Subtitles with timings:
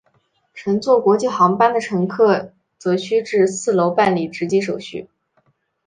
[0.55, 5.07] 乘坐国际航班的乘客则需至四楼办理值机手续。